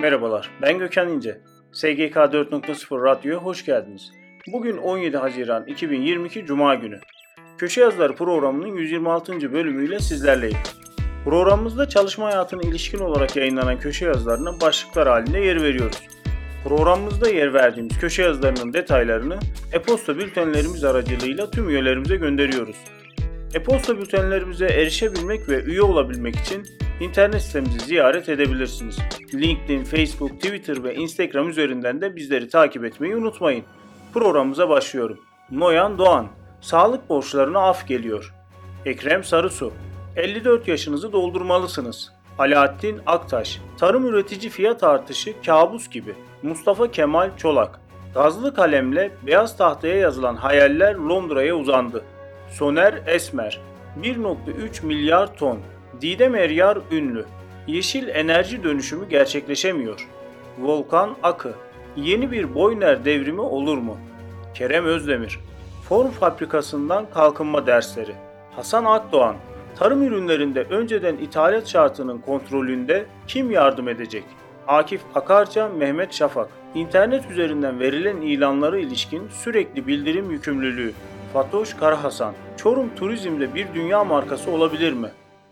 [0.00, 1.40] Merhabalar, ben Gökhan İnce.
[1.72, 4.12] SGK 4.0 Radyo'ya hoş geldiniz.
[4.52, 7.00] Bugün 17 Haziran 2022 Cuma günü.
[7.58, 9.52] Köşe Yazıları programının 126.
[9.52, 10.56] bölümüyle sizlerleyim.
[11.24, 16.02] Programımızda çalışma hayatına ilişkin olarak yayınlanan köşe yazılarına başlıklar halinde yer veriyoruz.
[16.64, 19.38] Programımızda yer verdiğimiz köşe yazılarının detaylarını
[19.72, 22.76] e-posta bültenlerimiz aracılığıyla tüm üyelerimize gönderiyoruz.
[23.54, 26.66] E-posta bültenlerimize erişebilmek ve üye olabilmek için
[27.00, 28.98] internet sitemizi ziyaret edebilirsiniz.
[29.34, 33.64] LinkedIn, Facebook, Twitter ve Instagram üzerinden de bizleri takip etmeyi unutmayın.
[34.14, 35.18] Programımıza başlıyorum.
[35.50, 36.26] Noyan Doğan,
[36.60, 38.34] sağlık borçlarına af geliyor.
[38.86, 39.72] Ekrem Sarısu,
[40.16, 42.12] 54 yaşınızı doldurmalısınız.
[42.38, 46.14] Alaaddin Aktaş, tarım üretici fiyat artışı kabus gibi.
[46.42, 47.80] Mustafa Kemal Çolak,
[48.14, 52.04] gazlı kalemle beyaz tahtaya yazılan hayaller Londra'ya uzandı.
[52.50, 53.60] Soner Esmer
[54.02, 55.58] 1.3 milyar ton
[56.00, 57.24] Didem Eryar ünlü
[57.66, 60.08] Yeşil enerji dönüşümü gerçekleşemiyor.
[60.58, 61.54] Volkan Akı
[61.96, 63.96] Yeni bir Boyner devrimi olur mu?
[64.54, 65.38] Kerem Özdemir
[65.88, 68.12] Form fabrikasından kalkınma dersleri
[68.56, 69.36] Hasan Akdoğan
[69.78, 74.24] Tarım ürünlerinde önceden ithalat şartının kontrolünde kim yardım edecek?
[74.66, 76.48] Akif Akarca, Mehmet Şafak.
[76.74, 80.92] İnternet üzerinden verilen ilanlara ilişkin sürekli bildirim yükümlülüğü.
[81.32, 82.34] Fatoş Karahasan.
[82.56, 85.08] Çorum turizmde bir dünya markası olabilir mi?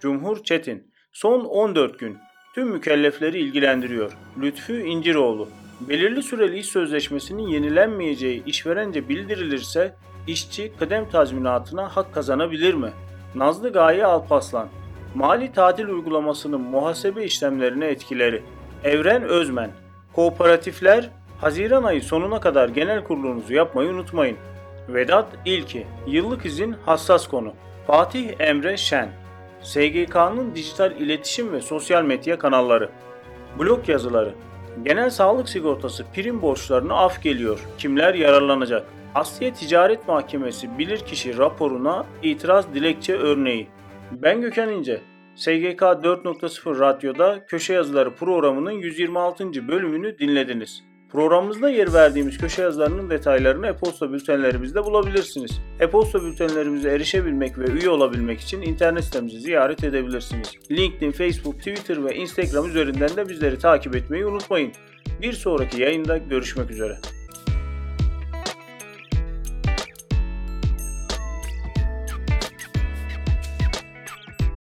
[0.00, 0.92] Cumhur Çetin.
[1.12, 2.18] Son 14 gün.
[2.54, 4.12] Tüm mükellefleri ilgilendiriyor.
[4.42, 5.48] Lütfü İnciroğlu.
[5.80, 9.94] Belirli süreli iş sözleşmesinin yenilenmeyeceği işverence bildirilirse
[10.26, 12.90] işçi kıdem tazminatına hak kazanabilir mi?
[13.34, 14.68] Nazlı Gaye Alpaslan.
[15.14, 18.42] Mali tatil uygulamasının muhasebe işlemlerine etkileri.
[18.84, 19.70] Evren Özmen.
[20.12, 24.36] Kooperatifler Haziran ayı sonuna kadar genel kurulunuzu yapmayı unutmayın.
[24.88, 27.52] Vedat İlki, yıllık izin hassas konu.
[27.86, 29.08] Fatih Emre Şen,
[29.62, 32.90] SGK'nın dijital iletişim ve sosyal medya kanalları.
[33.58, 34.34] Blog yazıları.
[34.84, 37.60] Genel sağlık sigortası prim borçlarına af geliyor.
[37.78, 38.86] Kimler yararlanacak?
[39.14, 43.68] Asya Ticaret Mahkemesi bilirkişi raporuna itiraz dilekçe örneği.
[44.10, 45.00] Ben Gökhan İnce.
[45.36, 49.68] SGK 4.0 Radyo'da Köşe Yazıları programının 126.
[49.68, 50.89] bölümünü dinlediniz.
[51.12, 55.60] Programımızda yer verdiğimiz köşe yazılarının detaylarını e-posta bültenlerimizde bulabilirsiniz.
[55.80, 60.52] E-posta bültenlerimize erişebilmek ve üye olabilmek için internet sitemizi ziyaret edebilirsiniz.
[60.70, 64.72] LinkedIn, Facebook, Twitter ve Instagram üzerinden de bizleri takip etmeyi unutmayın.
[65.22, 66.98] Bir sonraki yayında görüşmek üzere.